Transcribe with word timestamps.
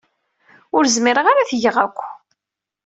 Ur 0.75 0.83
zmireɣ 0.95 1.25
ara 1.27 1.41
ad 1.41 1.47
t-geɣ 1.49 1.75
akk. 1.85 1.97